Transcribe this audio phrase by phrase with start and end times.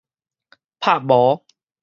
[0.79, 1.45] 拍無